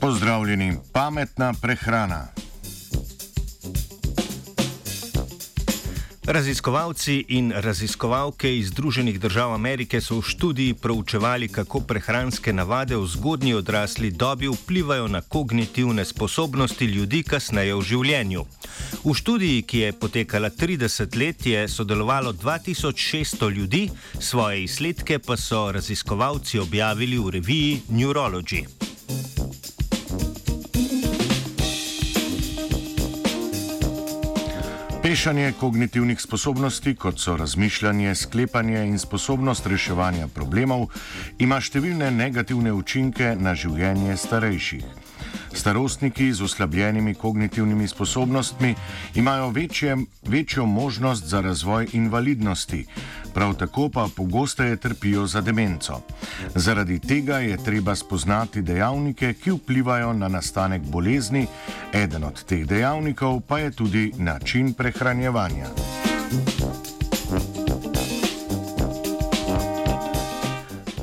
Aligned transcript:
Pozdravljeni, 0.00 0.76
pametna 0.92 1.52
prehrana. 1.62 2.26
Raziskovalci 6.26 7.24
in 7.28 7.52
raziskovalke 7.56 8.58
iz 8.58 8.68
Združenih 8.68 9.20
držav 9.20 9.54
Amerike 9.54 10.00
so 10.00 10.18
v 10.18 10.22
študiji 10.22 10.74
proučevali, 10.74 11.48
kako 11.48 11.80
prehranske 11.80 12.52
navade 12.52 12.96
v 12.96 13.06
zgodnji 13.06 13.54
odrasli 13.54 14.10
dobi 14.10 14.48
vplivajo 14.48 15.08
na 15.08 15.20
kognitivne 15.20 16.04
sposobnosti 16.04 16.84
ljudi 16.84 17.22
kasneje 17.22 17.74
v 17.74 17.82
življenju. 17.82 18.44
V 19.04 19.14
študiji, 19.14 19.62
ki 19.62 19.78
je 19.78 19.92
potekala 19.92 20.50
30 20.50 21.16
let, 21.16 21.46
je 21.46 21.68
sodelovalo 21.68 22.32
2600 22.32 23.50
ljudi, 23.50 23.90
svoje 24.20 24.64
izsledke 24.64 25.18
pa 25.18 25.36
so 25.36 25.72
raziskovalci 25.72 26.58
objavili 26.58 27.18
v 27.18 27.30
reviji 27.30 27.82
Neurology. 27.90 28.64
Pešanje 35.02 35.52
kognitivnih 35.60 36.20
sposobnosti, 36.20 36.92
kot 36.94 37.18
so 37.18 37.36
razmišljanje, 37.36 38.14
sklepanje 38.14 38.82
in 38.84 38.98
sposobnost 38.98 39.66
reševanja 39.66 40.26
problemov, 40.28 40.90
ima 41.40 41.56
številne 41.56 42.10
negativne 42.12 42.74
učinke 42.76 43.30
na 43.40 43.54
življenje 43.56 44.18
starejših. 44.20 44.84
Starostniki 45.52 46.32
z 46.32 46.42
oslabljenimi 46.42 47.14
kognitivnimi 47.14 47.88
sposobnostmi 47.88 48.74
imajo 49.14 49.50
večje, 49.50 49.96
večjo 50.22 50.66
možnost 50.66 51.24
za 51.24 51.40
razvoj 51.40 51.88
invalidnosti, 51.92 52.86
prav 53.34 53.54
tako 53.54 53.88
pa 53.88 54.08
pogosteje 54.16 54.76
trpijo 54.76 55.26
za 55.26 55.40
demenco. 55.40 56.00
Zaradi 56.54 56.98
tega 56.98 57.38
je 57.38 57.64
treba 57.64 57.94
spoznati 57.94 58.62
dejavnike, 58.62 59.32
ki 59.32 59.50
vplivajo 59.50 60.12
na 60.12 60.28
nastanek 60.28 60.82
bolezni, 60.82 61.46
eden 61.92 62.24
od 62.24 62.44
teh 62.44 62.66
dejavnikov 62.66 63.40
pa 63.40 63.58
je 63.58 63.70
tudi 63.70 64.12
način 64.16 64.72
prehranjevanja. 64.72 65.66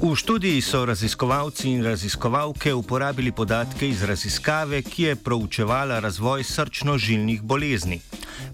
V 0.08 0.16
študiji 0.16 0.62
so 0.64 0.86
raziskovalci 0.88 1.68
in 1.68 1.84
raziskovalke 1.84 2.72
uporabili 2.74 3.32
podatke 3.32 3.90
iz 3.90 4.04
raziskave, 4.08 4.80
ki 4.82 5.04
je 5.04 5.16
proučevala 5.16 6.00
razvoj 6.00 6.44
srčno-žilnih 6.48 7.42
bolezni. 7.42 8.00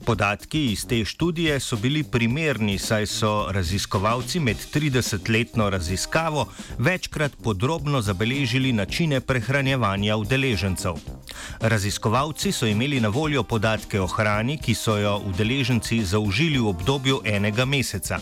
Podatki 0.06 0.64
iz 0.72 0.88
te 0.90 1.06
študije 1.06 1.60
so 1.60 1.78
bili 1.78 2.04
primerni, 2.04 2.80
saj 2.80 3.06
so 3.06 3.34
raziskovalci 3.52 4.40
med 4.40 4.58
30-letno 4.74 5.70
raziskavo 5.70 6.48
večkrat 6.80 7.38
podrobno 7.44 8.02
zabeležili 8.02 8.74
načine 8.74 9.22
prehranjevanja 9.22 10.18
udeležencev. 10.18 10.98
Raziskovalci 11.60 12.52
so 12.52 12.68
imeli 12.68 13.00
na 13.00 13.10
voljo 13.10 13.44
podatke 13.44 14.02
o 14.02 14.08
hrani, 14.08 14.58
ki 14.58 14.76
so 14.76 14.98
jo 14.98 15.22
udeleženci 15.26 16.04
zaužili 16.06 16.60
v 16.60 16.68
obdobju 16.68 17.22
enega 17.26 17.66
meseca. 17.66 18.20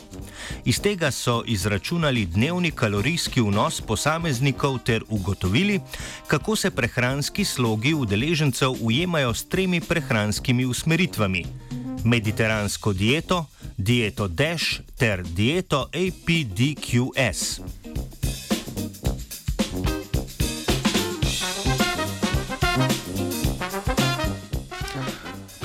Iz 0.66 0.80
tega 0.80 1.12
so 1.12 1.44
izračunali 1.46 2.26
dnevni 2.26 2.72
kalorijski 2.72 3.42
vnos 3.42 3.82
posameznikov 3.82 4.80
ter 4.80 5.04
ugotovili, 5.10 5.80
kako 6.28 6.56
se 6.56 6.72
prehranski 6.72 7.46
slogi 7.46 7.94
udeležencev 7.94 8.72
ujemajo 8.82 9.34
s 9.34 9.46
tremi 9.48 9.82
prehranskimi 9.82 10.66
usmeritvami: 10.66 11.46
mediteransko 12.04 12.94
dieto, 12.94 13.46
dieto 13.78 14.28
DASH 14.28 14.80
ter 14.98 15.24
dieto 15.24 15.90
APDQS. 15.94 17.81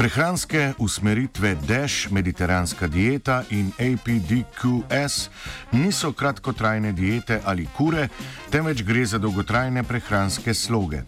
Prehranske 0.07 0.73
usmeritve 0.79 1.57
DASH, 1.67 2.11
mediteranska 2.11 2.87
dieta 2.87 3.43
in 3.51 3.73
APDQS 3.75 5.31
niso 5.73 6.13
kratkotrajne 6.13 6.93
diete 6.93 7.41
ali 7.45 7.67
kure, 7.77 8.07
temveč 8.51 8.85
gre 8.87 9.03
za 9.07 9.19
dolgotrajne 9.19 9.83
prehranske 9.83 10.55
sloge. 10.55 11.03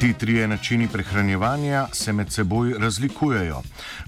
Ti 0.00 0.12
trije 0.12 0.48
načini 0.48 0.88
prehranjevanja 0.88 1.86
se 1.92 2.12
med 2.12 2.32
seboj 2.32 2.72
razlikujejo, 2.78 3.60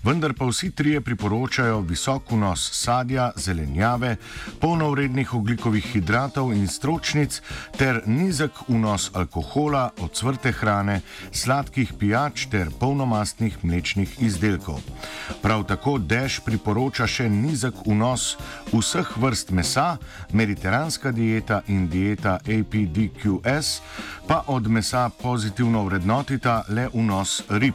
vendar 0.04 0.32
pa 0.32 0.49
vsi 0.49 0.70
trije 0.70 1.00
priporočajo 1.00 1.81
visok 1.81 2.31
vnos 2.31 2.70
sadja, 2.72 3.31
zelenjave, 3.37 4.16
polnovrednih 4.60 5.34
oglikovih 5.34 5.84
hidratov 5.93 6.53
in 6.53 6.69
stročnic 6.69 7.43
ter 7.76 8.00
nizek 8.06 8.64
vnos 8.69 9.10
alkohola, 9.14 9.91
odsvrte 10.00 10.53
hrane, 10.53 11.00
sladkih 11.32 11.93
pijač 11.99 12.47
ter 12.47 12.70
polnomastnih 12.81 13.64
mlečnih 13.64 14.09
izdelkov. 14.09 14.22
Prav 15.43 15.65
tako 15.65 15.99
Deš 15.99 16.41
priporoča 16.44 17.06
še 17.06 17.28
nizek 17.28 17.75
vnos 17.87 18.37
vseh 18.72 19.16
vrst 19.16 19.50
mesa, 19.50 19.97
mediteranska 20.33 21.12
dieta 21.12 21.62
in 21.69 21.88
dieta 21.88 22.38
APDQS 22.47 23.81
pa 24.28 24.44
od 24.47 24.69
mesa 24.71 25.09
pozitivno 25.22 25.84
vrednotita 25.84 26.62
le 26.69 26.88
vnos 26.94 27.43
rib. 27.49 27.75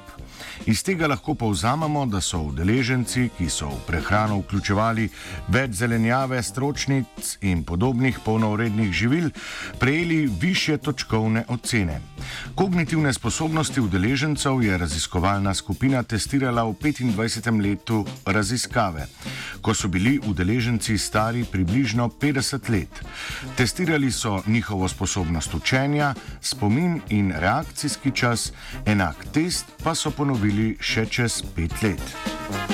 Iz 0.66 0.84
tega 0.84 1.08
lahko 1.08 1.36
povzamemo, 1.36 2.06
da 2.06 2.22
so 2.22 2.40
udeleženci, 2.50 3.30
ki 3.38 3.50
so 3.50 3.70
v 3.70 3.80
prehrano 3.88 4.40
vključevali 4.42 5.10
več 5.54 5.78
zelenjave, 5.80 6.42
stročnic 6.44 7.38
in 7.42 7.64
podobnih 7.64 8.20
polnovrednih 8.26 8.92
živil, 8.94 9.30
prejeli 9.80 10.26
više 10.42 10.78
točkovne 10.78 11.46
ocene. 11.48 12.02
Kognitivne 12.56 13.14
sposobnosti 13.14 13.82
udeležencev 13.82 14.64
je 14.64 14.78
raziskovalna 14.78 15.54
skupina 15.54 16.04
testirala 16.04 16.64
v 16.64 16.74
25. 16.74 17.62
letu 17.62 18.06
raziskave, 18.26 19.08
ko 19.62 19.74
so 19.74 19.88
bili 19.88 20.20
udeleženci 20.20 20.98
stari 20.98 21.46
približno 21.52 22.10
50 22.10 22.70
let. 22.70 23.04
Testirali 23.56 24.12
so 24.12 24.42
njihovo 24.48 24.88
sposobnost 24.88 25.54
učenja, 25.54 26.14
spomin 26.42 27.02
in 27.10 27.34
reakcijski 27.36 28.12
čas, 28.12 28.52
enak 28.86 29.26
test 29.34 29.66
pa 29.84 29.96
so 29.96 30.12
ponovili 30.12 30.78
še 30.80 31.06
čez 31.06 31.44
pet 31.56 31.82
let. 31.84 32.67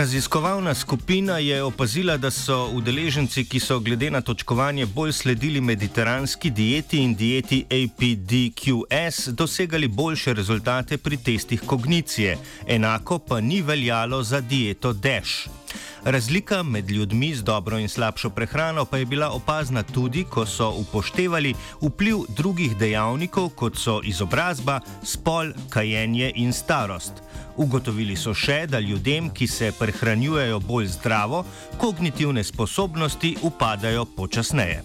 Raziskovalna 0.00 0.74
skupina 0.74 1.38
je 1.38 1.62
opazila, 1.62 2.16
da 2.16 2.30
so 2.30 2.70
udeleženci, 2.72 3.44
ki 3.44 3.60
so 3.60 3.76
glede 3.80 4.08
na 4.10 4.20
točkovanje 4.20 4.86
bolj 4.86 5.12
sledili 5.12 5.60
mediteranski 5.60 6.50
dieti 6.50 7.02
in 7.04 7.14
dieti 7.14 7.64
APDQS, 7.68 9.28
dosegali 9.28 9.88
boljše 9.88 10.34
rezultate 10.34 10.98
pri 10.98 11.16
testih 11.16 11.60
kognicije, 11.66 12.38
enako 12.66 13.18
pa 13.18 13.40
ni 13.40 13.62
veljalo 13.62 14.22
za 14.22 14.40
dieto 14.40 14.92
DASH. 14.92 15.59
Razlika 16.04 16.62
med 16.62 16.90
ljudmi 16.90 17.34
z 17.34 17.42
dobro 17.42 17.78
in 17.78 17.88
slabšo 17.88 18.30
prehrano 18.30 18.84
pa 18.84 18.98
je 18.98 19.06
bila 19.06 19.30
opazna 19.30 19.82
tudi, 19.82 20.24
ko 20.24 20.46
so 20.46 20.70
upoštevali 20.70 21.54
vpliv 21.80 22.16
drugih 22.28 22.76
dejavnikov, 22.76 23.48
kot 23.48 23.76
so 23.76 24.00
izobrazba, 24.04 24.80
spol, 25.02 25.52
kajenje 25.68 26.32
in 26.34 26.52
starost. 26.52 27.12
Ugotovili 27.56 28.16
so 28.16 28.34
še, 28.34 28.66
da 28.66 28.78
ljudem, 28.78 29.30
ki 29.30 29.46
se 29.46 29.72
prehranjujejo 29.78 30.60
bolj 30.60 30.86
zdravo, 30.86 31.44
kognitivne 31.78 32.44
sposobnosti 32.44 33.36
upadajo 33.42 34.04
počasneje. 34.16 34.82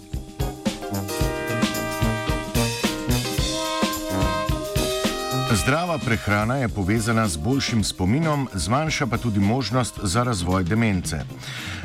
Zdrava 5.55 5.97
prehrana 5.97 6.55
je 6.55 6.69
povezana 6.69 7.27
z 7.27 7.37
boljšim 7.37 7.83
spominom, 7.83 8.47
zmanjša 8.53 9.07
pa 9.07 9.17
tudi 9.17 9.39
možnost 9.39 9.99
za 10.03 10.23
razvoj 10.23 10.63
demence. 10.63 11.19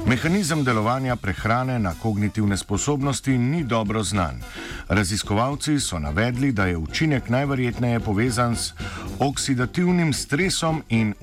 Mehanizem 0.06 0.64
delovanja 0.64 1.16
prehrane 1.16 1.78
na 1.78 1.94
kognitivne 2.02 2.56
sposobnosti 2.56 3.38
ni 3.38 3.64
dobro 3.64 4.02
znan. 4.02 4.42
Raziskovalci 4.88 5.80
so 5.80 5.98
navedli, 5.98 6.52
da 6.52 6.66
je 6.66 6.76
učinek 6.76 7.28
najverjetneje 7.28 8.00
povezan 8.00 8.56
s 8.56 8.72
oksidativnim 9.18 10.12
stresom 10.12 10.82
in 10.88 11.14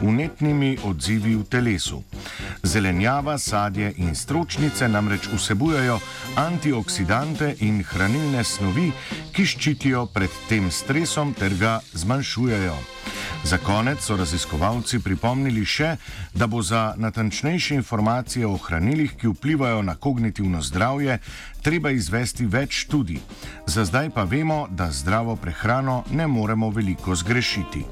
unetnimi 0.00 0.78
odzivi 0.84 1.34
v 1.34 1.44
telesu. 1.44 2.02
Zelenjava, 2.62 3.38
sadje 3.38 3.92
in 3.96 4.14
stročnice 4.14 4.88
namreč 4.88 5.28
vsebujejo 5.32 5.98
antioksidante 6.36 7.54
in 7.60 7.82
hranilne 7.82 8.44
snovi, 8.44 8.92
ki 9.32 9.46
ščitijo 9.46 10.06
pred 10.14 10.30
tem 10.48 10.70
stresom 10.70 11.34
ter 11.34 11.54
ga 11.58 11.78
zmanjšujejo. 11.94 12.76
Za 13.44 13.58
konec 13.58 14.02
so 14.02 14.16
raziskovalci 14.16 14.98
pripomnili 15.00 15.64
še, 15.64 15.94
da 16.34 16.46
bo 16.46 16.62
za 16.62 16.94
natančnejše 16.96 17.74
informacije 17.74 18.46
o 18.46 18.56
hranilih, 18.56 19.14
ki 19.16 19.30
vplivajo 19.32 19.82
na 19.82 19.94
kognitivno 19.94 20.62
zdravje, 20.62 21.18
treba 21.62 21.90
izvesti 21.90 22.46
več 22.46 22.84
študij. 22.84 23.22
Za 23.66 23.84
zdaj 23.84 24.10
pa 24.10 24.24
vemo, 24.24 24.66
da 24.70 24.90
zdravo 24.90 25.36
prehrano 25.36 26.02
ne 26.10 26.26
moremo 26.26 26.70
veliko 26.70 27.14
zgrešiti. 27.14 27.86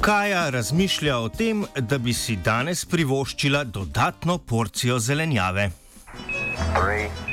Kaja 0.00 0.50
razmišlja 0.50 1.16
o 1.18 1.28
tem, 1.28 1.64
da 1.76 1.98
bi 1.98 2.12
si 2.16 2.36
danes 2.36 2.84
privoščila 2.88 3.64
dodatno 3.64 4.38
porcijo 4.38 4.98
zelenjave. 4.98 5.70
Three. 6.74 7.29